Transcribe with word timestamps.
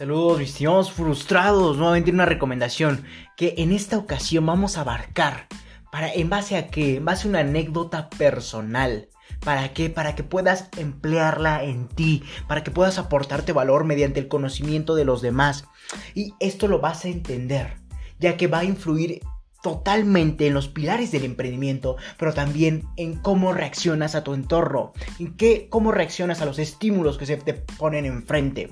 Saludos, 0.00 0.38
mis 0.38 0.48
estimados 0.48 0.90
frustrados. 0.90 1.76
Nuevamente 1.76 2.10
una 2.10 2.24
recomendación 2.24 3.04
que 3.36 3.56
en 3.58 3.70
esta 3.70 3.98
ocasión 3.98 4.46
vamos 4.46 4.78
a 4.78 4.80
abarcar. 4.80 5.46
Para, 5.92 6.10
¿En 6.10 6.30
base 6.30 6.56
a 6.56 6.68
qué? 6.68 6.96
En 6.96 7.04
base 7.04 7.26
a 7.26 7.28
una 7.28 7.40
anécdota 7.40 8.08
personal. 8.08 9.10
¿Para 9.44 9.74
qué? 9.74 9.90
Para 9.90 10.14
que 10.14 10.22
puedas 10.22 10.70
emplearla 10.78 11.64
en 11.64 11.86
ti, 11.86 12.22
para 12.48 12.64
que 12.64 12.70
puedas 12.70 12.96
aportarte 12.96 13.52
valor 13.52 13.84
mediante 13.84 14.20
el 14.20 14.28
conocimiento 14.28 14.94
de 14.94 15.04
los 15.04 15.20
demás. 15.20 15.66
Y 16.14 16.32
esto 16.40 16.66
lo 16.66 16.80
vas 16.80 17.04
a 17.04 17.08
entender, 17.08 17.76
ya 18.18 18.38
que 18.38 18.46
va 18.46 18.60
a 18.60 18.64
influir 18.64 19.20
totalmente 19.62 20.46
en 20.46 20.54
los 20.54 20.68
pilares 20.68 21.12
del 21.12 21.24
emprendimiento, 21.26 21.96
pero 22.16 22.32
también 22.32 22.84
en 22.96 23.18
cómo 23.18 23.52
reaccionas 23.52 24.14
a 24.14 24.24
tu 24.24 24.32
entorno, 24.32 24.94
en 25.18 25.36
qué, 25.36 25.68
cómo 25.68 25.92
reaccionas 25.92 26.40
a 26.40 26.46
los 26.46 26.58
estímulos 26.58 27.18
que 27.18 27.26
se 27.26 27.36
te 27.36 27.52
ponen 27.52 28.06
enfrente. 28.06 28.70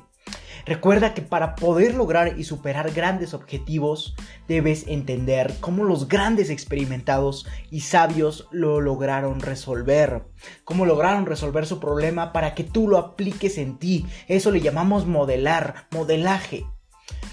Recuerda 0.68 1.14
que 1.14 1.22
para 1.22 1.54
poder 1.54 1.94
lograr 1.94 2.38
y 2.38 2.44
superar 2.44 2.92
grandes 2.92 3.32
objetivos 3.32 4.14
debes 4.48 4.86
entender 4.86 5.54
cómo 5.60 5.84
los 5.84 6.08
grandes 6.08 6.50
experimentados 6.50 7.46
y 7.70 7.80
sabios 7.80 8.48
lo 8.50 8.80
lograron 8.82 9.40
resolver, 9.40 10.24
cómo 10.64 10.84
lograron 10.84 11.24
resolver 11.24 11.64
su 11.64 11.80
problema 11.80 12.34
para 12.34 12.54
que 12.54 12.64
tú 12.64 12.86
lo 12.86 12.98
apliques 12.98 13.56
en 13.56 13.78
ti. 13.78 14.04
Eso 14.26 14.50
le 14.50 14.60
llamamos 14.60 15.06
modelar, 15.06 15.86
modelaje. 15.90 16.66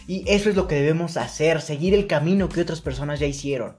Y 0.08 0.24
eso 0.32 0.50
es 0.50 0.56
lo 0.56 0.70
que 0.70 0.76
debemos 0.76 1.18
hacer, 1.18 1.62
seguir 1.62 1.94
el 1.94 2.08
camino 2.08 2.48
que 2.48 2.62
otras 2.62 2.80
personas 2.80 3.20
ya 3.20 3.26
hicieron. 3.26 3.76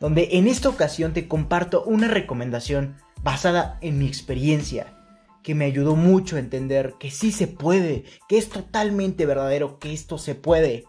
Donde 0.00 0.28
en 0.32 0.48
esta 0.48 0.68
ocasión 0.68 1.14
te 1.14 1.28
comparto 1.28 1.82
una 1.84 2.08
recomendación 2.08 2.96
basada 3.22 3.78
en 3.80 3.98
mi 3.98 4.06
experiencia 4.06 4.98
que 5.42 5.54
me 5.54 5.64
ayudó 5.64 5.96
mucho 5.96 6.36
a 6.36 6.40
entender 6.40 6.94
que 6.98 7.10
sí 7.10 7.32
se 7.32 7.46
puede, 7.46 8.04
que 8.28 8.38
es 8.38 8.48
totalmente 8.48 9.26
verdadero, 9.26 9.78
que 9.78 9.92
esto 9.92 10.18
se 10.18 10.34
puede. 10.34 10.84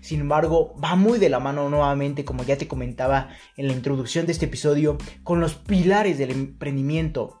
Sin 0.00 0.20
embargo, 0.20 0.74
va 0.82 0.96
muy 0.96 1.18
de 1.18 1.28
la 1.28 1.40
mano 1.40 1.68
nuevamente, 1.68 2.24
como 2.24 2.42
ya 2.42 2.56
te 2.56 2.68
comentaba 2.68 3.28
en 3.56 3.68
la 3.68 3.72
introducción 3.72 4.26
de 4.26 4.32
este 4.32 4.46
episodio, 4.46 4.98
con 5.22 5.40
los 5.40 5.54
pilares 5.54 6.18
del 6.18 6.30
emprendimiento 6.30 7.37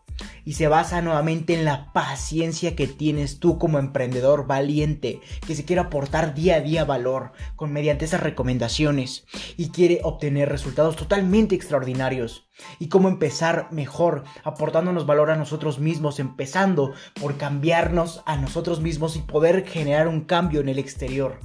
y 0.48 0.54
se 0.54 0.66
basa 0.66 1.02
nuevamente 1.02 1.52
en 1.52 1.66
la 1.66 1.92
paciencia 1.92 2.74
que 2.74 2.86
tienes 2.86 3.38
tú 3.38 3.58
como 3.58 3.78
emprendedor 3.78 4.46
valiente 4.46 5.20
que 5.46 5.54
se 5.54 5.66
quiere 5.66 5.82
aportar 5.82 6.34
día 6.34 6.56
a 6.56 6.60
día 6.62 6.86
valor 6.86 7.32
con 7.54 7.70
mediante 7.70 8.06
esas 8.06 8.22
recomendaciones 8.22 9.26
y 9.58 9.68
quiere 9.68 10.00
obtener 10.04 10.48
resultados 10.48 10.96
totalmente 10.96 11.54
extraordinarios 11.54 12.48
y 12.78 12.88
cómo 12.88 13.10
empezar 13.10 13.68
mejor 13.72 14.24
aportándonos 14.42 15.04
valor 15.04 15.30
a 15.30 15.36
nosotros 15.36 15.80
mismos 15.80 16.18
empezando 16.18 16.94
por 17.20 17.36
cambiarnos 17.36 18.22
a 18.24 18.38
nosotros 18.38 18.80
mismos 18.80 19.16
y 19.16 19.18
poder 19.18 19.66
generar 19.66 20.08
un 20.08 20.22
cambio 20.22 20.62
en 20.62 20.70
el 20.70 20.78
exterior. 20.78 21.40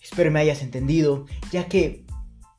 Espero 0.00 0.30
me 0.30 0.38
hayas 0.38 0.62
entendido, 0.62 1.26
ya 1.50 1.66
que 1.66 2.06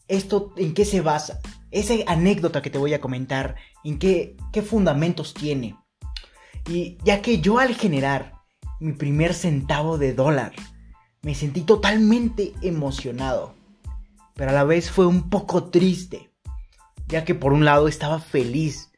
esto 0.09 0.51
en 0.57 0.73
qué 0.73 0.83
se 0.83 0.99
basa 0.99 1.39
esa 1.73 1.95
anécdota 2.07 2.61
que 2.61 2.69
te 2.69 2.77
voy 2.77 2.93
a 2.93 3.01
comentar, 3.01 3.55
en 3.83 3.97
qué, 3.99 4.37
qué 4.51 4.61
fundamentos 4.61 5.33
tiene. 5.33 5.75
Y 6.69 6.97
ya 7.03 7.21
que 7.21 7.41
yo 7.41 7.59
al 7.59 7.75
generar 7.75 8.33
mi 8.79 8.93
primer 8.93 9.33
centavo 9.33 9.97
de 9.97 10.13
dólar, 10.13 10.53
me 11.21 11.35
sentí 11.35 11.61
totalmente 11.61 12.53
emocionado, 12.61 13.55
pero 14.35 14.51
a 14.51 14.53
la 14.53 14.63
vez 14.63 14.91
fue 14.91 15.07
un 15.07 15.29
poco 15.29 15.65
triste, 15.65 16.31
ya 17.07 17.25
que 17.25 17.33
por 17.33 17.53
un 17.53 17.65
lado 17.65 17.87
estaba 17.87 18.19
feliz, 18.19 18.91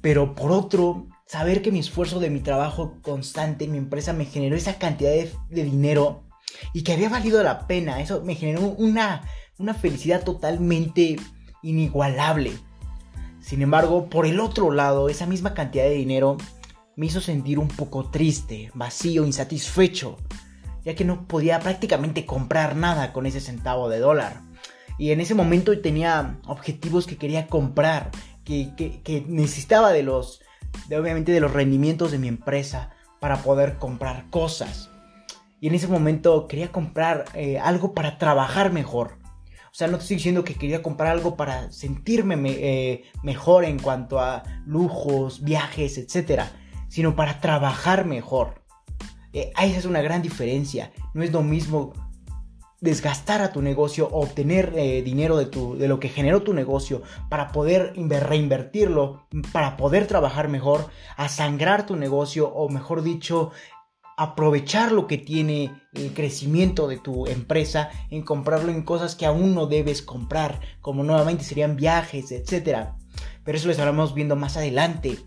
pero 0.00 0.34
por 0.34 0.52
otro, 0.52 1.06
saber 1.26 1.62
que 1.62 1.72
mi 1.72 1.80
esfuerzo 1.80 2.18
de 2.18 2.30
mi 2.30 2.40
trabajo 2.40 2.98
constante 3.02 3.64
en 3.64 3.72
mi 3.72 3.78
empresa 3.78 4.12
me 4.12 4.24
generó 4.24 4.56
esa 4.56 4.78
cantidad 4.78 5.10
de, 5.10 5.32
de 5.50 5.64
dinero 5.64 6.24
y 6.72 6.82
que 6.82 6.92
había 6.92 7.08
valido 7.08 7.42
la 7.42 7.66
pena, 7.66 8.00
eso 8.00 8.22
me 8.22 8.34
generó 8.34 8.62
una, 8.62 9.22
una 9.58 9.74
felicidad 9.74 10.24
totalmente 10.24 11.16
inigualable. 11.66 12.52
Sin 13.40 13.62
embargo, 13.62 14.08
por 14.08 14.26
el 14.26 14.40
otro 14.40 14.70
lado, 14.70 15.08
esa 15.08 15.26
misma 15.26 15.54
cantidad 15.54 15.84
de 15.84 15.90
dinero 15.90 16.36
me 16.96 17.06
hizo 17.06 17.20
sentir 17.20 17.58
un 17.58 17.68
poco 17.68 18.10
triste, 18.10 18.70
vacío, 18.74 19.26
insatisfecho, 19.26 20.16
ya 20.84 20.94
que 20.94 21.04
no 21.04 21.26
podía 21.26 21.60
prácticamente 21.60 22.24
comprar 22.24 22.74
nada 22.76 23.12
con 23.12 23.26
ese 23.26 23.40
centavo 23.40 23.88
de 23.88 23.98
dólar. 23.98 24.40
Y 24.98 25.10
en 25.10 25.20
ese 25.20 25.34
momento 25.34 25.78
tenía 25.80 26.38
objetivos 26.46 27.06
que 27.06 27.18
quería 27.18 27.48
comprar, 27.48 28.10
que, 28.44 29.24
necesitaba 29.28 29.92
de 29.92 30.02
los, 30.02 30.40
obviamente 30.86 31.32
de 31.32 31.40
los 31.40 31.52
rendimientos 31.52 32.12
de 32.12 32.18
mi 32.18 32.28
empresa 32.28 32.90
para 33.20 33.42
poder 33.42 33.76
comprar 33.76 34.30
cosas. 34.30 34.90
Y 35.60 35.68
en 35.68 35.74
ese 35.74 35.88
momento 35.88 36.46
quería 36.46 36.72
comprar 36.72 37.24
eh, 37.34 37.58
algo 37.58 37.92
para 37.92 38.18
trabajar 38.18 38.72
mejor. 38.72 39.18
O 39.76 39.78
sea, 39.78 39.88
no 39.88 39.98
te 39.98 40.04
estoy 40.04 40.16
diciendo 40.16 40.42
que 40.42 40.54
quería 40.54 40.82
comprar 40.82 41.12
algo 41.12 41.36
para 41.36 41.70
sentirme 41.70 42.36
eh, 42.46 43.04
mejor 43.22 43.66
en 43.66 43.78
cuanto 43.78 44.18
a 44.18 44.42
lujos, 44.64 45.44
viajes, 45.44 45.98
etc. 45.98 46.44
Sino 46.88 47.14
para 47.14 47.42
trabajar 47.42 48.06
mejor. 48.06 48.62
Eh, 49.34 49.52
esa 49.62 49.78
es 49.78 49.84
una 49.84 50.00
gran 50.00 50.22
diferencia. 50.22 50.92
No 51.12 51.22
es 51.22 51.30
lo 51.30 51.42
mismo 51.42 51.92
desgastar 52.80 53.42
a 53.42 53.52
tu 53.52 53.60
negocio 53.60 54.08
obtener 54.12 54.72
eh, 54.76 55.02
dinero 55.02 55.36
de, 55.36 55.44
tu, 55.44 55.76
de 55.76 55.88
lo 55.88 56.00
que 56.00 56.08
generó 56.08 56.42
tu 56.42 56.54
negocio 56.54 57.02
para 57.28 57.52
poder 57.52 57.92
reinvertirlo, 57.96 59.26
para 59.52 59.76
poder 59.76 60.06
trabajar 60.06 60.48
mejor, 60.48 60.88
a 61.18 61.28
sangrar 61.28 61.84
tu 61.84 61.96
negocio 61.96 62.48
o 62.48 62.70
mejor 62.70 63.02
dicho, 63.02 63.50
aprovechar 64.16 64.92
lo 64.92 65.06
que 65.06 65.18
tiene 65.18 65.72
el 65.92 66.12
crecimiento 66.14 66.88
de 66.88 66.96
tu 66.96 67.26
empresa 67.26 67.90
en 68.10 68.22
comprarlo 68.22 68.72
en 68.72 68.82
cosas 68.82 69.14
que 69.14 69.26
aún 69.26 69.54
no 69.54 69.66
debes 69.66 70.00
comprar, 70.00 70.60
como 70.80 71.04
nuevamente 71.04 71.44
serían 71.44 71.76
viajes, 71.76 72.32
etc. 72.32 72.88
Pero 73.44 73.58
eso 73.58 73.66
lo 73.66 73.72
estaremos 73.72 74.14
viendo 74.14 74.34
más 74.34 74.56
adelante. 74.56 75.18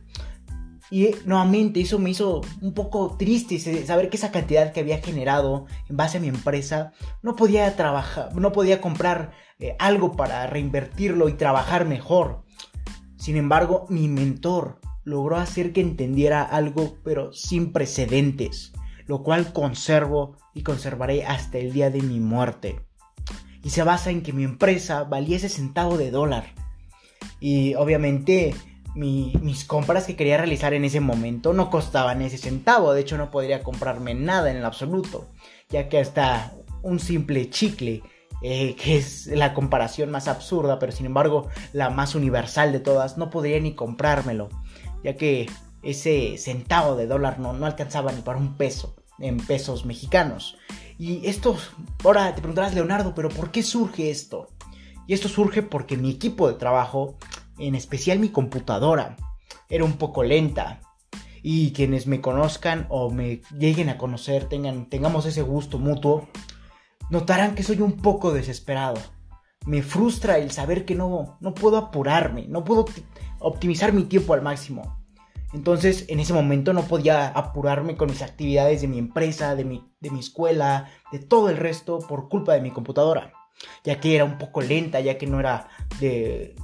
Y 0.91 1.11
nuevamente 1.25 1.81
eso 1.81 1.99
me 1.99 2.09
hizo 2.09 2.41
un 2.61 2.73
poco 2.73 3.15
triste 3.15 3.59
saber 3.85 4.09
que 4.09 4.17
esa 4.17 4.31
cantidad 4.31 4.73
que 4.73 4.79
había 4.79 4.97
generado 4.97 5.67
en 5.87 5.95
base 5.95 6.17
a 6.17 6.21
mi 6.21 6.27
empresa 6.27 6.93
no 7.21 7.35
podía 7.35 7.75
trabajar, 7.75 8.35
no 8.35 8.51
podía 8.51 8.81
comprar 8.81 9.33
eh, 9.59 9.75
algo 9.77 10.13
para 10.13 10.47
reinvertirlo 10.47 11.29
y 11.29 11.33
trabajar 11.33 11.85
mejor. 11.85 12.43
Sin 13.17 13.37
embargo, 13.37 13.85
mi 13.89 14.07
mentor 14.07 14.79
logró 15.03 15.37
hacer 15.37 15.73
que 15.73 15.81
entendiera 15.81 16.41
algo 16.41 16.97
pero 17.03 17.33
sin 17.33 17.71
precedentes 17.71 18.73
lo 19.09 19.23
cual 19.23 19.53
conservo 19.53 20.37
y 20.53 20.61
conservaré 20.61 21.25
hasta 21.25 21.57
el 21.57 21.73
día 21.73 21.89
de 21.89 22.03
mi 22.03 22.19
muerte. 22.19 22.79
Y 23.63 23.71
se 23.71 23.81
basa 23.81 24.11
en 24.11 24.21
que 24.21 24.33
mi 24.33 24.43
empresa 24.43 25.03
valía 25.03 25.37
ese 25.37 25.49
centavo 25.49 25.97
de 25.97 26.11
dólar. 26.11 26.53
Y 27.39 27.73
obviamente 27.73 28.53
mis 28.93 29.65
compras 29.65 30.05
que 30.05 30.15
quería 30.15 30.37
realizar 30.37 30.75
en 30.75 30.85
ese 30.85 30.99
momento 30.99 31.53
no 31.53 31.71
costaban 31.71 32.21
ese 32.21 32.37
centavo. 32.37 32.93
De 32.93 33.01
hecho 33.01 33.17
no 33.17 33.31
podría 33.31 33.63
comprarme 33.63 34.13
nada 34.13 34.51
en 34.51 34.57
el 34.57 34.65
absoluto. 34.65 35.27
Ya 35.69 35.89
que 35.89 35.97
hasta 35.97 36.53
un 36.83 36.99
simple 36.99 37.49
chicle 37.49 38.03
eh, 38.43 38.75
que 38.75 38.97
es 38.97 39.25
la 39.25 39.55
comparación 39.55 40.11
más 40.11 40.27
absurda, 40.27 40.77
pero 40.77 40.91
sin 40.91 41.07
embargo 41.07 41.47
la 41.73 41.89
más 41.89 42.13
universal 42.13 42.71
de 42.71 42.79
todas, 42.79 43.17
no 43.17 43.31
podría 43.31 43.59
ni 43.59 43.73
comprármelo, 43.73 44.49
ya 45.03 45.17
que 45.17 45.49
ese 45.81 46.37
centavo 46.37 46.95
de 46.95 47.07
dólar 47.07 47.39
no, 47.39 47.53
no 47.53 47.65
alcanzaba 47.65 48.11
ni 48.11 48.21
para 48.21 48.37
un 48.37 48.55
peso 48.55 48.95
en 49.21 49.37
pesos 49.37 49.85
mexicanos. 49.85 50.57
Y 50.97 51.25
esto, 51.27 51.57
ahora 52.03 52.35
te 52.35 52.41
preguntarás, 52.41 52.73
Leonardo, 52.73 53.15
pero 53.15 53.29
¿por 53.29 53.51
qué 53.51 53.63
surge 53.63 54.09
esto? 54.09 54.49
Y 55.07 55.13
esto 55.13 55.29
surge 55.29 55.63
porque 55.63 55.97
mi 55.97 56.11
equipo 56.11 56.47
de 56.47 56.55
trabajo, 56.55 57.17
en 57.57 57.75
especial 57.75 58.19
mi 58.19 58.29
computadora, 58.29 59.15
era 59.69 59.85
un 59.85 59.93
poco 59.93 60.23
lenta. 60.23 60.81
Y 61.41 61.71
quienes 61.71 62.05
me 62.05 62.19
conozcan 62.19 62.85
o 62.89 63.09
me 63.09 63.41
lleguen 63.57 63.89
a 63.89 63.97
conocer, 63.97 64.45
tengan, 64.49 64.89
tengamos 64.89 65.25
ese 65.25 65.41
gusto 65.41 65.79
mutuo, 65.79 66.27
notarán 67.09 67.55
que 67.55 67.63
soy 67.63 67.81
un 67.81 67.93
poco 67.93 68.33
desesperado. 68.33 68.99
Me 69.65 69.81
frustra 69.81 70.37
el 70.37 70.51
saber 70.51 70.85
que 70.85 70.95
no, 70.95 71.37
no 71.39 71.53
puedo 71.53 71.77
apurarme, 71.77 72.47
no 72.47 72.63
puedo 72.63 72.85
optimizar 73.39 73.93
mi 73.93 74.03
tiempo 74.03 74.33
al 74.33 74.41
máximo. 74.41 74.98
Entonces, 75.53 76.05
en 76.09 76.19
ese 76.19 76.33
momento 76.33 76.73
no 76.73 76.83
podía 76.83 77.27
apurarme 77.27 77.97
con 77.97 78.09
mis 78.09 78.21
actividades 78.21 78.81
de 78.81 78.87
mi 78.87 78.99
empresa, 78.99 79.55
de 79.55 79.65
mi, 79.65 79.83
de 79.99 80.11
mi 80.11 80.19
escuela, 80.19 80.89
de 81.11 81.19
todo 81.19 81.49
el 81.49 81.57
resto 81.57 81.99
por 81.99 82.29
culpa 82.29 82.53
de 82.53 82.61
mi 82.61 82.71
computadora, 82.71 83.33
ya 83.83 83.99
que 83.99 84.15
era 84.15 84.25
un 84.25 84.37
poco 84.37 84.61
lenta, 84.61 84.99
ya 84.99 85.17
que 85.17 85.25
no 85.25 85.39
era 85.39 85.67
de, 85.99 86.55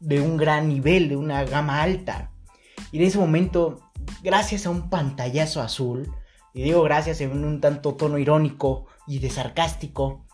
de 0.00 0.20
un 0.20 0.36
gran 0.36 0.68
nivel, 0.68 1.08
de 1.08 1.16
una 1.16 1.44
gama 1.44 1.82
alta. 1.82 2.32
Y 2.92 2.98
en 2.98 3.04
ese 3.04 3.18
momento, 3.18 3.80
gracias 4.22 4.66
a 4.66 4.70
un 4.70 4.90
pantallazo 4.90 5.62
azul, 5.62 6.12
y 6.52 6.62
digo 6.62 6.82
gracias 6.82 7.20
en 7.22 7.44
un 7.44 7.60
tanto 7.60 7.94
tono 7.94 8.18
irónico 8.18 8.86
y 9.06 9.18
de 9.20 9.30
sarcástico, 9.30 10.26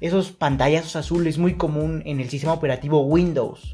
esos 0.00 0.32
pantallazos 0.32 0.96
azules 0.96 1.38
muy 1.38 1.56
común 1.56 2.02
en 2.06 2.20
el 2.20 2.30
sistema 2.30 2.52
operativo 2.52 3.02
Windows. 3.02 3.72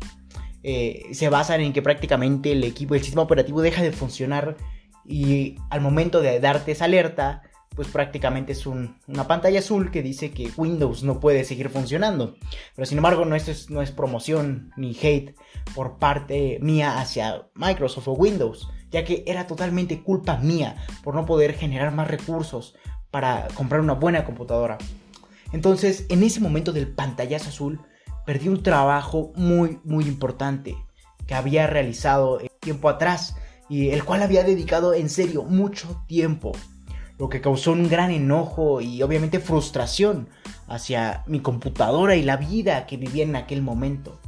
Eh, 0.66 1.10
se 1.12 1.28
basan 1.28 1.60
en 1.60 1.74
que 1.74 1.82
prácticamente 1.82 2.52
el 2.52 2.64
equipo, 2.64 2.94
el 2.94 3.02
sistema 3.02 3.22
operativo 3.22 3.60
deja 3.60 3.82
de 3.82 3.92
funcionar 3.92 4.56
y 5.04 5.56
al 5.68 5.82
momento 5.82 6.22
de 6.22 6.40
darte 6.40 6.72
esa 6.72 6.86
alerta, 6.86 7.42
pues 7.76 7.88
prácticamente 7.88 8.52
es 8.52 8.66
una 8.66 9.28
pantalla 9.28 9.58
azul 9.58 9.90
que 9.90 10.02
dice 10.02 10.30
que 10.30 10.50
Windows 10.56 11.02
no 11.02 11.20
puede 11.20 11.44
seguir 11.44 11.68
funcionando. 11.68 12.36
Pero 12.74 12.86
sin 12.86 12.98
embargo, 12.98 13.26
no, 13.26 13.36
es, 13.36 13.68
no 13.68 13.82
es 13.82 13.90
promoción 13.90 14.70
ni 14.76 14.96
hate 14.96 15.36
por 15.74 15.98
parte 15.98 16.58
mía 16.62 16.98
hacia 16.98 17.48
Microsoft 17.54 18.08
o 18.08 18.12
Windows, 18.12 18.68
ya 18.90 19.04
que 19.04 19.22
era 19.26 19.46
totalmente 19.46 20.02
culpa 20.02 20.38
mía 20.38 20.76
por 21.02 21.14
no 21.14 21.26
poder 21.26 21.52
generar 21.54 21.92
más 21.92 22.08
recursos 22.08 22.74
para 23.10 23.48
comprar 23.54 23.82
una 23.82 23.94
buena 23.94 24.24
computadora. 24.24 24.78
Entonces, 25.52 26.06
en 26.08 26.22
ese 26.22 26.40
momento 26.40 26.72
del 26.72 26.88
pantallazo 26.88 27.50
azul, 27.50 27.80
perdí 28.24 28.48
un 28.48 28.62
trabajo 28.62 29.32
muy, 29.36 29.80
muy 29.84 30.04
importante 30.06 30.76
que 31.26 31.34
había 31.34 31.66
realizado 31.66 32.40
tiempo 32.60 32.88
atrás 32.88 33.36
y 33.68 33.90
el 33.90 34.04
cual 34.04 34.22
había 34.22 34.44
dedicado 34.44 34.94
en 34.94 35.08
serio 35.08 35.44
mucho 35.44 36.02
tiempo 36.06 36.52
lo 37.18 37.28
que 37.28 37.40
causó 37.40 37.72
un 37.72 37.88
gran 37.88 38.10
enojo 38.10 38.80
y 38.80 39.02
obviamente 39.02 39.38
frustración 39.38 40.28
hacia 40.66 41.22
mi 41.26 41.40
computadora 41.40 42.16
y 42.16 42.22
la 42.22 42.36
vida 42.36 42.86
que 42.86 42.96
vivía 42.96 43.22
en 43.22 43.36
aquel 43.36 43.62
momento. 43.62 44.18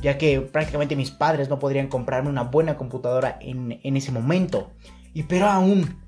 Ya 0.00 0.16
que 0.16 0.40
prácticamente 0.40 0.96
mis 0.96 1.10
padres 1.10 1.48
no 1.48 1.58
podrían 1.58 1.88
comprarme 1.88 2.30
una 2.30 2.44
buena 2.44 2.76
computadora 2.76 3.38
en, 3.40 3.96
ese 3.96 4.12
momento. 4.12 4.70
Y 5.12 5.24
pero 5.24 5.48
aún, 5.48 6.00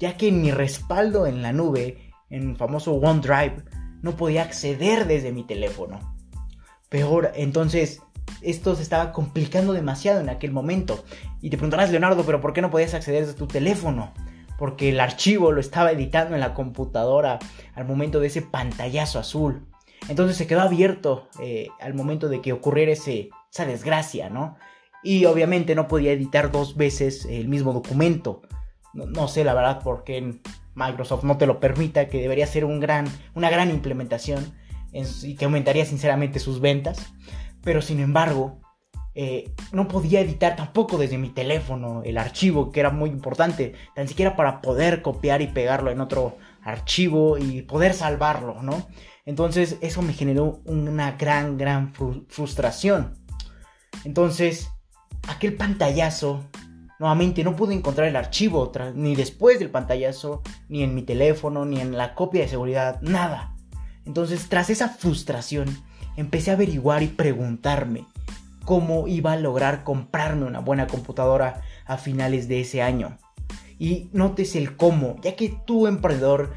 ya 0.00 0.16
que 0.16 0.32
mi 0.32 0.50
respaldo 0.50 1.26
en 1.26 1.40
la 1.40 1.52
nube, 1.52 2.12
en 2.28 2.50
el 2.50 2.56
famoso 2.56 2.92
OneDrive, 2.94 3.64
no 4.02 4.16
podía 4.16 4.42
acceder 4.42 5.06
desde 5.06 5.32
mi 5.32 5.44
teléfono. 5.44 6.00
Peor, 6.90 7.32
entonces 7.34 8.02
esto 8.42 8.76
se 8.76 8.82
estaba 8.82 9.12
complicando 9.12 9.72
demasiado 9.72 10.20
en 10.20 10.28
aquel 10.28 10.52
momento. 10.52 11.02
Y 11.40 11.48
te 11.48 11.56
preguntarás, 11.56 11.90
Leonardo, 11.90 12.24
pero 12.26 12.42
¿por 12.42 12.52
qué 12.52 12.60
no 12.60 12.70
podías 12.70 12.92
acceder 12.92 13.24
desde 13.24 13.38
tu 13.38 13.46
teléfono? 13.46 14.12
porque 14.60 14.90
el 14.90 15.00
archivo 15.00 15.52
lo 15.52 15.60
estaba 15.62 15.90
editando 15.90 16.34
en 16.34 16.40
la 16.40 16.52
computadora 16.52 17.38
al 17.74 17.86
momento 17.86 18.20
de 18.20 18.26
ese 18.26 18.42
pantallazo 18.42 19.18
azul. 19.18 19.66
Entonces 20.06 20.36
se 20.36 20.46
quedó 20.46 20.60
abierto 20.60 21.30
eh, 21.40 21.68
al 21.80 21.94
momento 21.94 22.28
de 22.28 22.42
que 22.42 22.52
ocurriera 22.52 22.92
esa 22.92 23.64
desgracia, 23.64 24.28
¿no? 24.28 24.58
Y 25.02 25.24
obviamente 25.24 25.74
no 25.74 25.88
podía 25.88 26.12
editar 26.12 26.52
dos 26.52 26.76
veces 26.76 27.24
el 27.24 27.48
mismo 27.48 27.72
documento. 27.72 28.42
No, 28.92 29.28
sé 29.28 29.44
la 29.44 29.54
verdad 29.54 29.82
por 29.82 30.04
qué 30.04 30.40
Microsoft 30.74 31.24
no 31.24 31.38
te 31.38 31.46
lo 31.46 31.58
permita, 31.58 32.08
que 32.08 32.20
debería 32.20 32.46
ser 32.46 32.66
un 32.66 32.80
gran, 32.80 33.06
una 33.34 33.48
gran 33.48 33.70
implementación 33.70 34.52
y 34.92 35.36
que 35.36 35.44
aumentaría 35.44 35.84
sinceramente 35.84 36.38
sus 36.38 36.60
ventas. 36.60 37.12
Pero 37.62 37.82
sin 37.82 38.00
embargo, 38.00 38.60
eh, 39.14 39.52
no 39.72 39.88
podía 39.88 40.20
editar 40.20 40.56
tampoco 40.56 40.96
desde 40.96 41.18
mi 41.18 41.30
teléfono 41.30 42.02
el 42.04 42.16
archivo, 42.16 42.70
que 42.70 42.80
era 42.80 42.90
muy 42.90 43.10
importante, 43.10 43.74
tan 43.94 44.08
siquiera 44.08 44.36
para 44.36 44.60
poder 44.60 45.02
copiar 45.02 45.42
y 45.42 45.48
pegarlo 45.48 45.90
en 45.90 46.00
otro 46.00 46.38
archivo 46.62 47.36
y 47.36 47.62
poder 47.62 47.94
salvarlo, 47.94 48.62
¿no? 48.62 48.86
Entonces 49.26 49.78
eso 49.80 50.02
me 50.02 50.12
generó 50.12 50.60
una 50.64 51.12
gran, 51.12 51.58
gran 51.58 51.92
frustración. 52.28 53.18
Entonces, 54.04 54.70
aquel 55.28 55.54
pantallazo, 55.56 56.44
nuevamente 56.98 57.44
no 57.44 57.56
pude 57.56 57.74
encontrar 57.74 58.06
el 58.08 58.16
archivo, 58.16 58.70
ni 58.94 59.16
después 59.16 59.58
del 59.58 59.70
pantallazo, 59.70 60.42
ni 60.68 60.82
en 60.82 60.94
mi 60.94 61.02
teléfono, 61.02 61.64
ni 61.64 61.80
en 61.80 61.96
la 61.96 62.14
copia 62.14 62.42
de 62.42 62.48
seguridad, 62.48 63.00
nada. 63.02 63.56
Entonces, 64.06 64.48
tras 64.48 64.70
esa 64.70 64.88
frustración, 64.88 65.68
empecé 66.16 66.50
a 66.50 66.54
averiguar 66.54 67.02
y 67.02 67.08
preguntarme, 67.08 68.06
cómo 68.64 69.08
iba 69.08 69.32
a 69.32 69.36
lograr 69.36 69.84
comprarme 69.84 70.46
una 70.46 70.60
buena 70.60 70.86
computadora 70.86 71.62
a 71.86 71.96
finales 71.96 72.48
de 72.48 72.60
ese 72.60 72.82
año. 72.82 73.18
Y 73.78 74.10
notes 74.12 74.54
el 74.54 74.76
cómo, 74.76 75.16
ya 75.22 75.34
que 75.34 75.56
tú 75.66 75.86
emprendedor 75.86 76.52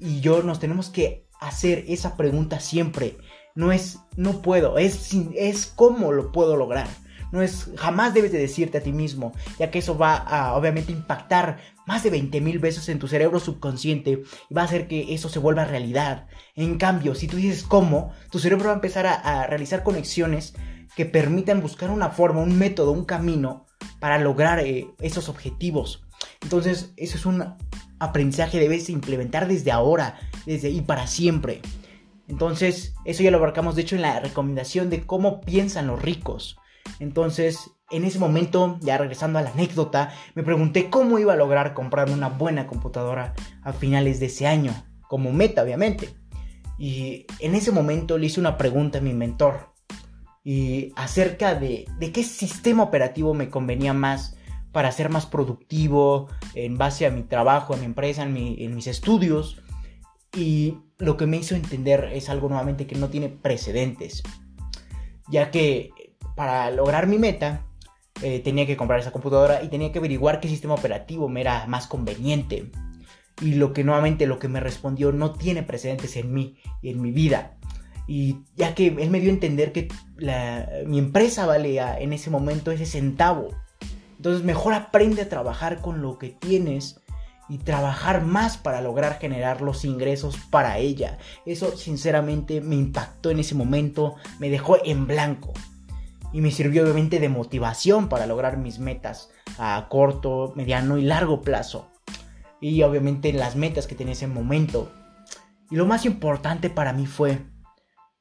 y 0.00 0.20
yo 0.20 0.42
nos 0.42 0.58
tenemos 0.58 0.88
que 0.88 1.28
hacer 1.38 1.84
esa 1.88 2.16
pregunta 2.16 2.60
siempre. 2.60 3.16
No 3.54 3.70
es 3.70 3.98
no 4.16 4.42
puedo, 4.42 4.78
es, 4.78 5.10
es 5.36 5.66
cómo 5.66 6.12
lo 6.12 6.32
puedo 6.32 6.56
lograr. 6.56 6.88
No 7.32 7.42
es, 7.42 7.70
jamás 7.76 8.14
debes 8.14 8.30
de 8.30 8.38
decirte 8.38 8.78
a 8.78 8.82
ti 8.82 8.92
mismo, 8.92 9.32
ya 9.58 9.70
que 9.70 9.78
eso 9.78 9.96
va 9.96 10.16
a 10.16 10.54
obviamente 10.54 10.92
impactar 10.92 11.58
más 11.86 12.02
de 12.02 12.10
20 12.10 12.40
mil 12.40 12.58
veces 12.58 12.88
en 12.88 12.98
tu 12.98 13.08
cerebro 13.08 13.40
subconsciente 13.40 14.22
y 14.50 14.54
va 14.54 14.62
a 14.62 14.66
hacer 14.66 14.86
que 14.86 15.14
eso 15.14 15.28
se 15.28 15.38
vuelva 15.38 15.64
realidad. 15.64 16.26
En 16.54 16.78
cambio, 16.78 17.14
si 17.14 17.26
tú 17.26 17.36
dices 17.36 17.64
cómo, 17.64 18.12
tu 18.30 18.38
cerebro 18.38 18.66
va 18.66 18.72
a 18.72 18.76
empezar 18.76 19.06
a, 19.06 19.46
realizar 19.46 19.82
conexiones 19.82 20.54
que 20.94 21.06
permitan 21.06 21.62
buscar 21.62 21.90
una 21.90 22.10
forma, 22.10 22.40
un 22.40 22.58
método, 22.58 22.92
un 22.92 23.06
camino 23.06 23.66
para 23.98 24.18
lograr 24.18 24.60
eh, 24.60 24.88
esos 25.00 25.28
objetivos. 25.28 26.04
Entonces, 26.42 26.92
eso 26.96 27.16
es 27.16 27.26
un 27.26 27.56
aprendizaje 27.98 28.52
que 28.52 28.60
debes 28.60 28.90
implementar 28.90 29.48
desde 29.48 29.72
ahora, 29.72 30.18
desde 30.44 30.68
y 30.70 30.82
para 30.82 31.06
siempre. 31.06 31.62
Entonces, 32.28 32.94
eso 33.04 33.22
ya 33.22 33.30
lo 33.30 33.38
abarcamos 33.38 33.76
de 33.76 33.82
hecho 33.82 33.96
en 33.96 34.02
la 34.02 34.20
recomendación 34.20 34.90
de 34.90 35.06
cómo 35.06 35.40
piensan 35.40 35.86
los 35.86 36.00
ricos. 36.00 36.56
Entonces, 36.98 37.70
en 37.90 38.04
ese 38.04 38.18
momento, 38.18 38.78
ya 38.80 38.98
regresando 38.98 39.38
a 39.38 39.42
la 39.42 39.50
anécdota, 39.50 40.12
me 40.34 40.42
pregunté 40.42 40.88
cómo 40.90 41.18
iba 41.18 41.34
a 41.34 41.36
lograr 41.36 41.74
comprarme 41.74 42.14
una 42.14 42.28
buena 42.28 42.66
computadora 42.66 43.34
a 43.62 43.72
finales 43.72 44.20
de 44.20 44.26
ese 44.26 44.46
año, 44.46 44.72
como 45.08 45.32
meta 45.32 45.62
obviamente. 45.62 46.14
Y 46.78 47.26
en 47.38 47.54
ese 47.54 47.70
momento 47.70 48.18
le 48.18 48.26
hice 48.26 48.40
una 48.40 48.56
pregunta 48.56 48.98
a 48.98 49.02
mi 49.02 49.12
mentor 49.12 49.72
y 50.44 50.92
acerca 50.96 51.54
de, 51.54 51.86
qué 52.12 52.24
sistema 52.24 52.82
operativo 52.82 53.34
me 53.34 53.48
convenía 53.48 53.92
más 53.92 54.36
para 54.72 54.90
ser 54.90 55.08
más 55.08 55.26
productivo 55.26 56.28
en 56.54 56.78
base 56.78 57.06
a 57.06 57.10
mi 57.10 57.22
trabajo, 57.22 57.74
a 57.74 57.76
mi 57.76 57.84
empresa, 57.84 58.22
en, 58.22 58.74
mis 58.74 58.86
estudios. 58.86 59.62
Y 60.34 60.78
lo 60.98 61.16
que 61.16 61.26
me 61.26 61.36
hizo 61.36 61.54
entender 61.54 62.10
es 62.12 62.28
algo 62.28 62.48
nuevamente 62.48 62.86
que 62.86 62.96
no 62.96 63.08
tiene 63.08 63.28
precedentes. 63.28 64.22
Ya 65.28 65.50
que 65.50 65.90
para 66.34 66.70
lograr 66.70 67.06
mi 67.06 67.18
meta 67.18 67.64
eh, 68.20 68.40
tenía 68.40 68.66
que 68.66 68.76
comprar 68.76 69.00
esa 69.00 69.10
computadora 69.10 69.62
y 69.62 69.68
tenía 69.68 69.90
que 69.90 69.98
averiguar 69.98 70.40
qué 70.40 70.48
sistema 70.48 70.74
operativo 70.74 71.28
me 71.28 71.40
era 71.40 71.66
más 71.66 71.86
conveniente. 71.86 72.70
Y 73.40 73.54
lo 73.54 73.72
que 73.72 73.82
nuevamente 73.82 74.26
lo 74.26 74.38
que 74.38 74.48
me 74.48 74.60
respondió 74.60 75.10
no 75.12 75.32
tiene 75.32 75.62
precedentes 75.62 76.16
en 76.16 76.32
mí 76.32 76.58
y 76.82 76.90
en 76.90 77.00
mi 77.00 77.10
vida. 77.10 77.56
Y 78.06 78.38
ya 78.56 78.74
que 78.74 78.88
él 78.88 79.10
me 79.10 79.20
dio 79.20 79.30
a 79.30 79.34
entender 79.34 79.72
que 79.72 79.88
mi 80.86 80.98
empresa 80.98 81.46
valía 81.46 81.98
en 81.98 82.12
ese 82.12 82.30
momento 82.30 82.70
ese 82.70 82.86
centavo. 82.86 83.48
Entonces 84.16 84.44
mejor 84.44 84.74
aprende 84.74 85.22
a 85.22 85.28
trabajar 85.28 85.80
con 85.80 86.02
lo 86.02 86.18
que 86.18 86.28
tienes 86.28 87.00
y 87.48 87.58
trabajar 87.58 88.22
más 88.22 88.56
para 88.56 88.80
lograr 88.80 89.18
generar 89.18 89.62
los 89.62 89.84
ingresos 89.84 90.36
para 90.50 90.78
ella. 90.78 91.18
Eso 91.44 91.76
sinceramente 91.76 92.60
me 92.60 92.76
impactó 92.76 93.30
en 93.30 93.40
ese 93.40 93.54
momento, 93.54 94.14
me 94.38 94.48
dejó 94.48 94.76
en 94.84 95.06
blanco. 95.06 95.52
Y 96.32 96.40
me 96.40 96.50
sirvió 96.50 96.82
obviamente 96.82 97.20
de 97.20 97.28
motivación 97.28 98.08
para 98.08 98.26
lograr 98.26 98.56
mis 98.56 98.78
metas 98.78 99.30
a 99.58 99.86
corto, 99.88 100.52
mediano 100.56 100.98
y 100.98 101.02
largo 101.02 101.42
plazo. 101.42 101.90
Y 102.60 102.82
obviamente 102.82 103.32
las 103.32 103.56
metas 103.56 103.86
que 103.86 103.94
tenía 103.94 104.14
ese 104.14 104.26
momento. 104.26 104.90
Y 105.70 105.76
lo 105.76 105.86
más 105.86 106.04
importante 106.06 106.70
para 106.70 106.92
mí 106.92 107.06
fue 107.06 107.38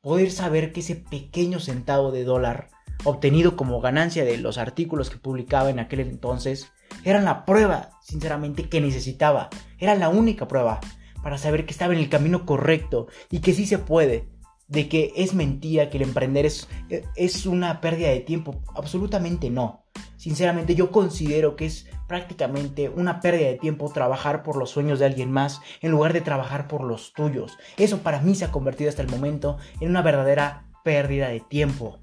poder 0.01 0.32
saber 0.32 0.72
que 0.72 0.80
ese 0.80 0.96
pequeño 0.96 1.60
centavo 1.60 2.12
de 2.12 2.24
dólar 2.24 2.70
obtenido 3.03 3.56
como 3.56 3.82
ganancia 3.82 4.25
de 4.25 4.38
los 4.38 4.58
artículos 4.58 5.10
que 5.10 5.18
publicaba 5.18 5.70
en 5.70 5.80
aquel 5.80 6.01
entonces 6.01 6.72
eran 7.03 7.25
la 7.25 7.46
prueba, 7.46 7.91
sinceramente, 8.01 8.70
que 8.70 8.82
necesitaba. 8.82 9.50
Era 9.80 9.96
la 9.96 10.10
única 10.10 10.48
prueba 10.48 10.80
para 11.24 11.38
saber 11.38 11.65
que 11.65 11.72
estaba 11.72 11.94
en 11.94 12.00
el 12.00 12.10
camino 12.10 12.46
correcto 12.46 13.08
y 13.30 13.39
que 13.39 13.53
sí 13.53 13.65
se 13.65 13.77
puede. 13.77 14.30
De 14.72 14.90
que 14.90 15.13
es 15.16 15.36
mentira 15.36 15.92
que 15.92 15.98
el 15.98 16.04
emprender 16.04 16.48
es, 16.48 16.68
es 17.16 17.46
una 17.46 17.80
pérdida 17.82 18.10
de 18.10 18.22
tiempo. 18.22 18.63
Absolutamente 18.74 19.51
no. 19.51 19.84
Sinceramente 20.18 20.75
yo 20.75 20.92
considero 20.92 21.56
que 21.56 21.66
es 21.66 21.88
prácticamente 22.08 22.90
una 22.90 23.20
pérdida 23.20 23.48
de 23.48 23.58
tiempo 23.58 23.92
trabajar 23.92 24.44
por 24.44 24.56
los 24.56 24.70
sueños 24.70 25.00
de 25.00 25.06
alguien 25.06 25.32
más 25.32 25.62
en 25.82 25.92
lugar 25.92 26.13
de 26.13 26.22
trabajar 26.22 26.68
por 26.68 26.84
los 26.84 27.13
tuyos. 27.13 27.58
Eso 27.78 28.00
para 28.00 28.22
mí 28.22 28.34
se 28.36 28.46
ha 28.46 28.51
convertido 28.51 28.90
hasta 28.90 29.01
el 29.01 29.10
momento 29.10 29.58
en 29.80 29.90
una 29.90 30.01
verdadera 30.01 30.66
pérdida 30.84 31.28
de 31.30 31.42
tiempo. 31.42 32.00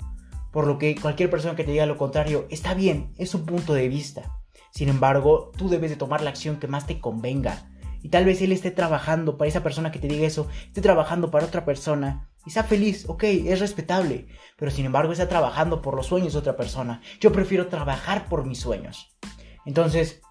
Por 0.52 0.66
lo 0.66 0.78
que 0.78 0.94
cualquier 0.96 1.30
persona 1.30 1.56
que 1.56 1.64
te 1.64 1.72
diga 1.72 1.86
lo 1.86 1.96
contrario 1.96 2.46
está 2.50 2.74
bien, 2.74 3.12
es 3.18 3.30
su 3.30 3.44
punto 3.44 3.74
de 3.74 3.88
vista. 3.88 4.38
Sin 4.70 4.88
embargo, 4.88 5.52
tú 5.56 5.68
debes 5.68 5.90
de 5.90 5.96
tomar 5.96 6.22
la 6.22 6.30
acción 6.30 6.58
que 6.58 6.68
más 6.68 6.86
te 6.86 7.00
convenga. 7.00 7.70
Y 8.08 8.10
tal 8.10 8.24
vez 8.24 8.40
él 8.40 8.52
esté 8.52 8.70
trabajando 8.70 9.36
para 9.36 9.50
esa 9.50 9.62
persona 9.62 9.92
que 9.92 9.98
te 9.98 10.08
diga 10.08 10.26
eso, 10.26 10.48
esté 10.66 10.80
trabajando 10.80 11.30
para 11.30 11.44
otra 11.44 11.66
persona 11.66 12.30
y 12.46 12.50
sea 12.50 12.64
feliz, 12.64 13.04
ok, 13.06 13.22
es 13.24 13.60
respetable. 13.60 14.28
Pero 14.56 14.70
sin 14.70 14.86
embargo 14.86 15.12
está 15.12 15.28
trabajando 15.28 15.82
por 15.82 15.94
los 15.94 16.06
sueños 16.06 16.32
de 16.32 16.38
otra 16.38 16.56
persona. 16.56 17.02
Yo 17.20 17.32
prefiero 17.32 17.66
trabajar 17.66 18.26
por 18.26 18.46
mis 18.46 18.60
sueños. 18.60 19.14
Entonces, 19.66 20.22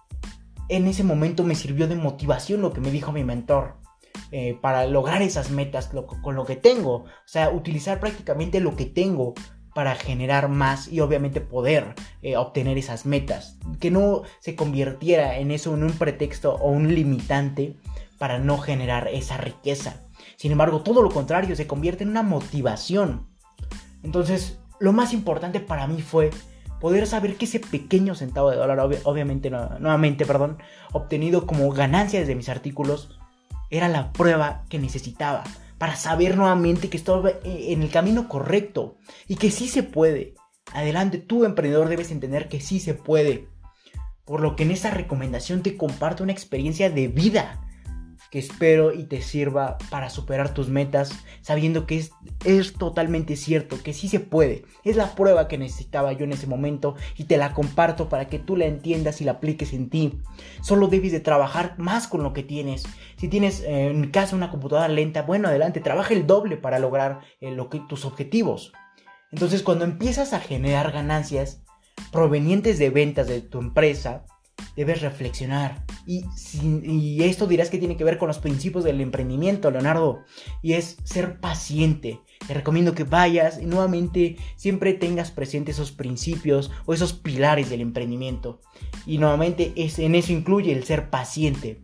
en 0.68 0.88
ese 0.88 1.04
momento 1.04 1.44
me 1.44 1.54
sirvió 1.54 1.86
de 1.86 1.94
motivación 1.94 2.62
lo 2.62 2.72
que 2.72 2.80
me 2.80 2.90
dijo 2.90 3.12
mi 3.12 3.22
mentor. 3.22 3.76
Eh, 4.32 4.58
para 4.60 4.84
lograr 4.84 5.22
esas 5.22 5.52
metas 5.52 5.88
con 6.20 6.34
lo 6.34 6.44
que 6.44 6.56
tengo. 6.56 6.94
O 6.94 7.06
sea, 7.26 7.50
utilizar 7.50 8.00
prácticamente 8.00 8.58
lo 8.58 8.74
que 8.74 8.86
tengo 8.86 9.34
para 9.78 9.94
generar 9.94 10.48
más 10.48 10.88
y 10.88 10.98
obviamente 10.98 11.40
poder 11.40 11.94
eh, 12.22 12.36
obtener 12.36 12.76
esas 12.78 13.06
metas. 13.06 13.58
Que 13.78 13.92
no 13.92 14.22
se 14.40 14.56
convirtiera 14.56 15.38
en 15.38 15.52
eso 15.52 15.72
en 15.72 15.84
un 15.84 15.92
pretexto 15.92 16.56
o 16.56 16.72
un 16.72 16.92
limitante 16.92 17.76
para 18.18 18.40
no 18.40 18.58
generar 18.58 19.06
esa 19.06 19.36
riqueza. 19.36 20.00
Sin 20.34 20.50
embargo, 20.50 20.80
todo 20.80 21.00
lo 21.00 21.10
contrario, 21.10 21.54
se 21.54 21.68
convierte 21.68 22.02
en 22.02 22.10
una 22.10 22.24
motivación. 22.24 23.28
Entonces, 24.02 24.58
lo 24.80 24.92
más 24.92 25.12
importante 25.12 25.60
para 25.60 25.86
mí 25.86 26.02
fue 26.02 26.30
poder 26.80 27.06
saber 27.06 27.36
que 27.36 27.44
ese 27.44 27.60
pequeño 27.60 28.16
centavo 28.16 28.50
de 28.50 28.56
dólar, 28.56 28.80
obviamente, 29.04 29.48
nuevamente, 29.48 30.26
perdón, 30.26 30.58
obtenido 30.90 31.46
como 31.46 31.70
ganancia 31.70 32.18
desde 32.18 32.34
mis 32.34 32.48
artículos, 32.48 33.16
era 33.70 33.86
la 33.86 34.12
prueba 34.12 34.64
que 34.68 34.80
necesitaba 34.80 35.44
para 35.78 35.96
saber 35.96 36.36
nuevamente 36.36 36.90
que 36.90 36.96
estaba 36.96 37.30
en 37.44 37.82
el 37.82 37.90
camino 37.90 38.28
correcto 38.28 38.96
y 39.28 39.36
que 39.36 39.50
sí 39.50 39.68
se 39.68 39.82
puede. 39.82 40.34
Adelante, 40.72 41.18
tú 41.18 41.44
emprendedor 41.44 41.88
debes 41.88 42.10
entender 42.10 42.48
que 42.48 42.60
sí 42.60 42.80
se 42.80 42.94
puede. 42.94 43.48
Por 44.24 44.40
lo 44.40 44.56
que 44.56 44.64
en 44.64 44.72
esta 44.72 44.90
recomendación 44.90 45.62
te 45.62 45.76
comparto 45.76 46.22
una 46.22 46.32
experiencia 46.32 46.90
de 46.90 47.08
vida 47.08 47.67
que 48.30 48.38
espero 48.38 48.92
y 48.92 49.04
te 49.04 49.22
sirva 49.22 49.78
para 49.90 50.10
superar 50.10 50.52
tus 50.52 50.68
metas, 50.68 51.12
sabiendo 51.40 51.86
que 51.86 52.04
es, 52.44 52.74
totalmente 52.74 53.36
cierto, 53.36 53.82
que 53.82 53.94
sí 53.94 54.08
se 54.08 54.20
puede. 54.20 54.64
Es 54.84 54.96
la 54.96 55.14
prueba 55.14 55.48
que 55.48 55.58
necesitaba 55.58 56.12
yo 56.12 56.24
en 56.24 56.32
ese 56.32 56.46
momento 56.46 56.94
y 57.16 57.24
te 57.24 57.36
la 57.36 57.54
comparto 57.54 58.08
para 58.08 58.28
que 58.28 58.38
tú 58.38 58.56
la 58.56 58.66
entiendas 58.66 59.20
y 59.20 59.24
la 59.24 59.32
apliques 59.32 59.72
en 59.72 59.88
ti. 59.88 60.20
Solo 60.60 60.88
debes 60.88 61.12
de 61.12 61.20
trabajar 61.20 61.74
más 61.78 62.06
con 62.06 62.22
lo 62.22 62.32
que 62.32 62.42
tienes. 62.42 62.84
Si 63.16 63.28
tienes 63.28 63.62
eh, 63.62 63.86
en 63.86 64.10
casa 64.10 64.36
una 64.36 64.50
computadora 64.50 64.88
lenta, 64.88 65.22
bueno, 65.22 65.48
adelante, 65.48 65.80
trabaja 65.80 66.14
el 66.14 66.26
doble 66.26 66.56
para 66.56 66.78
lograr 66.78 67.20
eh, 67.40 67.50
lo 67.50 67.70
que, 67.70 67.80
tus 67.80 68.04
objetivos. 68.04 68.72
Entonces, 69.32 69.62
cuando 69.62 69.84
empiezas 69.84 70.32
a 70.32 70.40
generar 70.40 70.92
ganancias 70.92 71.62
provenientes 72.12 72.78
de 72.78 72.90
ventas 72.90 73.26
de 73.26 73.40
tu 73.40 73.58
empresa, 73.58 74.24
debes 74.78 75.00
reflexionar. 75.00 75.82
Y, 76.06 76.24
esto 77.24 77.48
dirás 77.48 77.68
que 77.68 77.78
tiene 77.78 77.96
que 77.96 78.04
ver 78.04 78.16
con 78.16 78.28
los 78.28 78.38
principios 78.38 78.84
del 78.84 79.00
emprendimiento, 79.00 79.72
Leonardo. 79.72 80.24
Y 80.62 80.74
es 80.74 80.98
ser 81.02 81.40
paciente. 81.40 82.20
Te 82.46 82.54
recomiendo 82.54 82.94
que 82.94 83.02
vayas 83.02 83.60
y 83.60 83.66
nuevamente 83.66 84.36
siempre 84.54 84.94
tengas 84.94 85.32
presente 85.32 85.72
esos 85.72 85.90
principios 85.90 86.70
o 86.86 86.94
esos 86.94 87.12
pilares 87.12 87.70
del 87.70 87.80
emprendimiento. 87.80 88.60
Y 89.04 89.18
nuevamente 89.18 89.72
es, 89.74 89.98
en 89.98 90.14
eso 90.14 90.32
incluye 90.32 90.72
el 90.72 90.84
ser 90.84 91.10
paciente. 91.10 91.82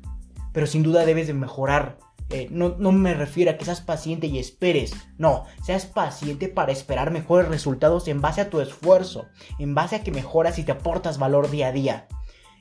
Pero 0.52 0.68
sin 0.68 0.84
duda 0.84 1.04
debes 1.04 1.26
de 1.26 1.34
mejorar. 1.34 1.98
Eh, 2.30 2.46
no 2.48 2.92
me 2.92 3.12
refiero 3.14 3.50
a 3.50 3.58
que 3.58 3.64
seas 3.64 3.80
paciente 3.80 4.28
y 4.28 4.38
esperes. 4.38 4.94
No, 5.18 5.46
seas 5.64 5.84
paciente 5.84 6.46
para 6.46 6.70
esperar 6.70 7.10
mejores 7.10 7.48
resultados 7.48 8.06
en 8.06 8.20
base 8.20 8.40
a 8.40 8.50
tu 8.50 8.60
esfuerzo. 8.60 9.26
En 9.58 9.74
base 9.74 9.96
a 9.96 10.04
que 10.04 10.12
mejoras 10.12 10.60
y 10.60 10.62
te 10.62 10.70
aportas 10.70 11.18
valor 11.18 11.50
día 11.50 11.66
a 11.66 11.72
día. 11.72 12.08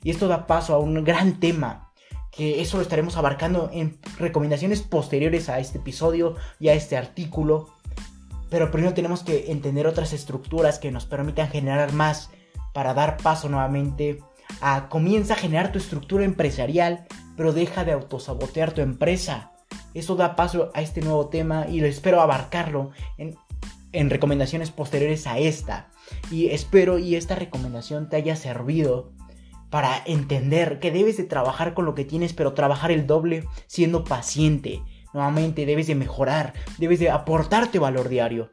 Y 0.04 0.10
esto 0.10 0.28
da 0.28 0.46
paso 0.46 0.74
a 0.74 0.78
un 0.78 1.02
gran 1.02 1.40
tema, 1.40 1.90
que 2.30 2.60
eso 2.60 2.76
lo 2.76 2.82
estaremos 2.82 3.16
abarcando 3.16 3.70
en 3.72 3.98
recomendaciones 4.18 4.82
posteriores 4.82 5.48
a 5.48 5.58
este 5.58 5.78
episodio 5.78 6.36
y 6.60 6.68
a 6.68 6.74
este 6.74 6.96
artículo. 6.96 7.70
Pero 8.50 8.70
primero 8.70 8.94
tenemos 8.94 9.22
que 9.24 9.50
entender 9.50 9.86
otras 9.86 10.12
estructuras 10.12 10.78
que 10.78 10.92
nos 10.92 11.06
permitan 11.06 11.48
generar 11.48 11.92
más 11.92 12.30
para 12.74 12.92
dar 12.92 13.16
paso 13.16 13.48
nuevamente 13.48 14.20
a 14.60 14.88
comienza 14.88 15.34
a 15.34 15.38
generar 15.38 15.72
tu 15.72 15.78
estructura 15.78 16.24
empresarial, 16.24 17.06
pero 17.36 17.52
deja 17.52 17.84
de 17.84 17.92
autosabotear 17.92 18.72
tu 18.72 18.82
empresa. 18.82 19.52
Eso 19.94 20.16
da 20.16 20.36
paso 20.36 20.70
a 20.74 20.82
este 20.82 21.00
nuevo 21.00 21.28
tema 21.28 21.66
y 21.68 21.80
lo 21.80 21.86
espero 21.86 22.20
abarcarlo 22.20 22.90
en, 23.16 23.36
en 23.92 24.10
recomendaciones 24.10 24.70
posteriores 24.70 25.26
a 25.26 25.38
esta. 25.38 25.88
Y 26.30 26.48
espero 26.48 26.98
y 26.98 27.14
esta 27.14 27.36
recomendación 27.36 28.10
te 28.10 28.16
haya 28.16 28.36
servido 28.36 29.12
para 29.74 30.04
entender 30.06 30.78
que 30.78 30.92
debes 30.92 31.16
de 31.16 31.24
trabajar 31.24 31.74
con 31.74 31.84
lo 31.84 31.96
que 31.96 32.04
tienes, 32.04 32.32
pero 32.32 32.52
trabajar 32.54 32.92
el 32.92 33.08
doble 33.08 33.42
siendo 33.66 34.04
paciente. 34.04 34.84
Nuevamente 35.12 35.66
debes 35.66 35.88
de 35.88 35.96
mejorar, 35.96 36.52
debes 36.78 37.00
de 37.00 37.10
aportarte 37.10 37.80
valor 37.80 38.08
diario. 38.08 38.52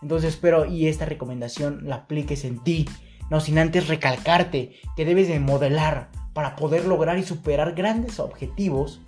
Entonces 0.00 0.32
espero 0.32 0.64
y 0.64 0.88
esta 0.88 1.04
recomendación 1.04 1.80
la 1.82 1.96
apliques 1.96 2.46
en 2.46 2.64
ti, 2.64 2.86
no 3.28 3.42
sin 3.42 3.58
antes 3.58 3.86
recalcarte 3.86 4.80
que 4.96 5.04
debes 5.04 5.28
de 5.28 5.40
modelar 5.40 6.08
para 6.32 6.56
poder 6.56 6.86
lograr 6.86 7.18
y 7.18 7.22
superar 7.22 7.74
grandes 7.74 8.18
objetivos. 8.18 9.02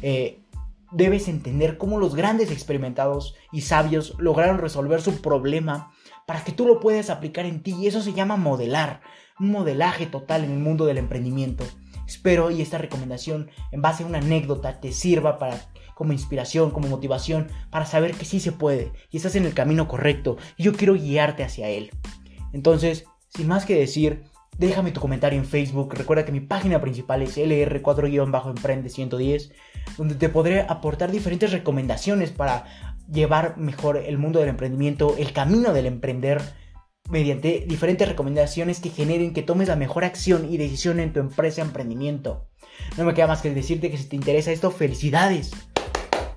Eh, 0.00 0.40
debes 0.90 1.28
entender 1.28 1.76
cómo 1.76 1.98
los 1.98 2.14
grandes 2.14 2.50
experimentados 2.50 3.34
y 3.52 3.60
sabios 3.60 4.14
lograron 4.18 4.56
resolver 4.56 5.02
su 5.02 5.20
problema 5.20 5.92
para 6.30 6.44
que 6.44 6.52
tú 6.52 6.64
lo 6.64 6.78
puedas 6.78 7.10
aplicar 7.10 7.44
en 7.44 7.60
ti 7.60 7.74
y 7.74 7.88
eso 7.88 8.00
se 8.00 8.12
llama 8.12 8.36
modelar 8.36 9.00
un 9.40 9.50
modelaje 9.50 10.06
total 10.06 10.44
en 10.44 10.52
el 10.52 10.60
mundo 10.60 10.86
del 10.86 10.98
emprendimiento. 10.98 11.64
Espero 12.06 12.52
y 12.52 12.62
esta 12.62 12.78
recomendación 12.78 13.50
en 13.72 13.82
base 13.82 14.04
a 14.04 14.06
una 14.06 14.18
anécdota 14.18 14.78
te 14.78 14.92
sirva 14.92 15.40
para 15.40 15.58
como 15.96 16.12
inspiración, 16.12 16.70
como 16.70 16.86
motivación, 16.86 17.48
para 17.70 17.84
saber 17.84 18.14
que 18.14 18.24
sí 18.24 18.38
se 18.38 18.52
puede 18.52 18.92
y 19.10 19.16
estás 19.16 19.34
en 19.34 19.44
el 19.44 19.54
camino 19.54 19.88
correcto 19.88 20.36
y 20.56 20.62
yo 20.62 20.72
quiero 20.72 20.94
guiarte 20.94 21.42
hacia 21.42 21.68
él. 21.68 21.90
Entonces, 22.52 23.06
sin 23.30 23.48
más 23.48 23.66
que 23.66 23.74
decir, 23.74 24.22
déjame 24.56 24.92
tu 24.92 25.00
comentario 25.00 25.36
en 25.36 25.46
Facebook. 25.46 25.94
Recuerda 25.94 26.24
que 26.24 26.30
mi 26.30 26.38
página 26.38 26.80
principal 26.80 27.22
es 27.22 27.36
LR4-Emprende110, 27.38 29.50
donde 29.96 30.14
te 30.14 30.28
podré 30.28 30.60
aportar 30.60 31.10
diferentes 31.10 31.50
recomendaciones 31.50 32.30
para 32.30 32.89
llevar 33.12 33.56
mejor 33.56 33.96
el 33.96 34.18
mundo 34.18 34.40
del 34.40 34.48
emprendimiento, 34.48 35.16
el 35.18 35.32
camino 35.32 35.72
del 35.72 35.86
emprender 35.86 36.40
mediante 37.08 37.64
diferentes 37.66 38.08
recomendaciones 38.08 38.80
que 38.80 38.90
generen 38.90 39.32
que 39.32 39.42
tomes 39.42 39.68
la 39.68 39.76
mejor 39.76 40.04
acción 40.04 40.52
y 40.52 40.56
decisión 40.58 41.00
en 41.00 41.12
tu 41.12 41.20
empresa 41.20 41.62
emprendimiento. 41.62 42.46
No 42.96 43.04
me 43.04 43.14
queda 43.14 43.26
más 43.26 43.42
que 43.42 43.52
decirte 43.52 43.90
que 43.90 43.98
si 43.98 44.04
te 44.04 44.16
interesa 44.16 44.52
esto, 44.52 44.70
felicidades. 44.70 45.50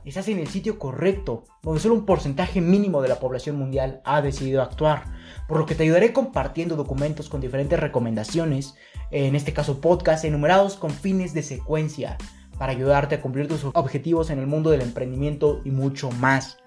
Estás 0.04 0.28
en 0.28 0.40
el 0.40 0.48
sitio 0.48 0.80
correcto, 0.80 1.46
donde 1.62 1.80
solo 1.80 1.94
un 1.94 2.06
porcentaje 2.06 2.60
mínimo 2.60 3.02
de 3.02 3.08
la 3.08 3.20
población 3.20 3.56
mundial 3.56 4.02
ha 4.04 4.22
decidido 4.22 4.62
actuar, 4.62 5.06
por 5.48 5.60
lo 5.60 5.66
que 5.66 5.76
te 5.76 5.84
ayudaré 5.84 6.12
compartiendo 6.12 6.76
documentos 6.76 7.30
con 7.30 7.40
diferentes 7.40 7.80
recomendaciones, 7.80 8.76
en 9.12 9.36
este 9.36 9.54
caso 9.54 9.80
podcast, 9.80 10.26
enumerados 10.26 10.76
con 10.76 10.90
fines 10.90 11.34
de 11.34 11.44
secuencia, 11.44 12.18
para 12.58 12.74
ayudarte 12.74 13.16
a 13.16 13.22
cumplir 13.22 13.48
tus 13.48 13.64
objetivos 13.64 14.30
en 14.30 14.40
el 14.40 14.48
mundo 14.48 14.72
del 14.72 14.82
emprendimiento 14.82 15.62
y 15.64 15.72
mucho 15.72 16.12
más. 16.12 16.58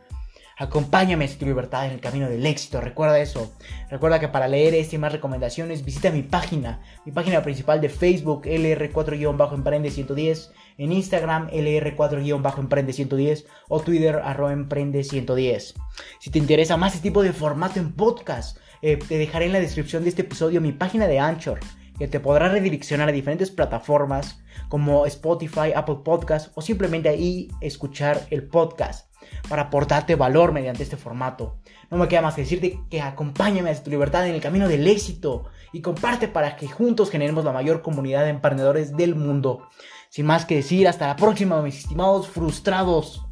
Acompáñame 0.59 1.27
a 1.27 1.39
tu 1.39 1.45
libertad 1.45 1.85
en 1.85 1.93
el 1.93 2.01
camino 2.01 2.31
del 2.31 2.47
éxito. 2.47 2.81
Recuerda 2.81 3.21
eso. 3.21 3.53
Recuerda 3.91 4.19
que 4.19 4.29
para 4.29 4.49
leer 4.49 4.75
este 4.75 4.97
y 4.97 4.99
más 4.99 5.13
recomendaciones 5.13 5.85
visita 5.85 6.11
mi 6.11 6.23
página, 6.23 6.81
mi 7.05 7.13
página 7.13 7.43
principal 7.43 7.83
de 7.83 7.91
Facebook 7.91 8.47
LR4-Emprende110, 8.47 10.53
en 10.79 10.93
Instagram 10.93 11.51
LR4-Emprende110 11.51 13.45
o 13.69 13.81
Twitter 13.81 14.19
arroba 14.25 14.55
Emprende110. 14.55 15.75
Si 16.21 16.31
te 16.31 16.39
interesa 16.39 16.79
más 16.79 16.95
este 16.95 17.11
tipo 17.11 17.23
de 17.23 17.35
formato 17.35 17.79
en 17.79 17.93
podcast, 17.93 18.57
eh, 18.81 18.97
te 18.97 19.19
dejaré 19.19 19.45
en 19.47 19.53
la 19.53 19.61
descripción 19.61 20.05
de 20.05 20.09
este 20.09 20.23
episodio 20.23 20.63
mi 20.63 20.73
página 20.73 21.07
de 21.07 21.19
Anchor 21.19 21.61
que 21.99 22.09
te 22.09 22.21
podrá 22.21 22.49
redireccionar 22.49 23.09
a 23.09 23.13
diferentes 23.13 23.51
plataformas 23.51 24.43
como 24.69 25.07
Spotify, 25.07 25.73
Apple 25.75 25.99
Podcast 26.05 26.53
o 26.55 26.63
simplemente 26.63 27.09
ahí 27.09 27.49
escuchar 27.61 28.27
el 28.31 28.49
podcast 28.49 29.11
para 29.49 29.63
aportarte 29.63 30.15
valor 30.15 30.53
mediante 30.53 30.83
este 30.83 30.97
formato. 30.97 31.57
No 31.91 31.99
me 31.99 32.09
queda 32.09 32.23
más 32.23 32.35
que 32.35 32.43
decirte 32.43 32.81
que 32.91 33.01
acompáñame 33.01 33.71
a 33.71 33.83
tu 33.83 33.91
libertad 33.91 34.27
en 34.27 34.35
el 34.35 34.41
camino 34.41 34.69
del 34.69 34.87
éxito 34.87 35.45
y 35.73 35.81
comparte 35.81 36.29
para 36.29 36.57
que 36.57 36.69
juntos 36.69 37.11
generemos 37.11 37.45
la 37.45 37.53
mayor 37.53 37.83
comunidad 37.83 38.25
de 38.25 38.31
emprendedores 38.31 38.97
del 38.97 39.15
mundo. 39.15 39.69
Sin 40.09 40.27
más 40.27 40.47
que 40.47 40.57
decir, 40.57 40.89
hasta 40.89 41.07
la 41.07 41.17
próxima, 41.17 41.61
mis 41.63 41.79
estimados 41.79 42.29
frustrados. 42.29 43.26